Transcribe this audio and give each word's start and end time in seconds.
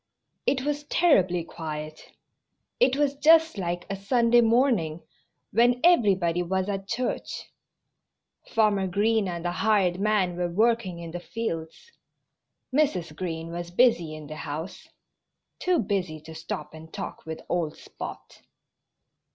It 0.47 0.63
was 0.65 0.85
terribly 0.85 1.43
quiet. 1.43 2.13
It 2.79 2.95
was 2.97 3.13
just 3.13 3.59
like 3.59 3.85
a 3.87 3.95
Sunday 3.95 4.41
morning, 4.41 5.03
when 5.51 5.79
everybody 5.83 6.41
was 6.41 6.67
at 6.69 6.87
church. 6.87 7.51
Farmer 8.47 8.87
Green 8.87 9.27
and 9.27 9.45
the 9.45 9.51
hired 9.51 9.99
man 9.99 10.35
were 10.37 10.49
working 10.49 10.97
in 10.97 11.11
the 11.11 11.19
fields. 11.19 11.91
Mrs. 12.75 13.15
Green 13.15 13.51
was 13.51 13.69
busy 13.69 14.15
in 14.15 14.25
the 14.25 14.37
house 14.37 14.87
too 15.59 15.77
busy 15.77 16.19
to 16.21 16.33
stop 16.33 16.73
and 16.73 16.91
talk 16.91 17.23
with 17.27 17.41
old 17.47 17.77
Spot. 17.77 18.41